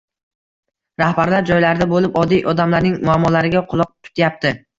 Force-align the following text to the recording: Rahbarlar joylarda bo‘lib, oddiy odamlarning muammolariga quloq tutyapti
Rahbarlar 1.01 1.45
joylarda 1.49 1.87
bo‘lib, 1.91 2.17
oddiy 2.23 2.41
odamlarning 2.53 2.97
muammolariga 3.11 3.63
quloq 3.75 3.95
tutyapti 4.09 4.57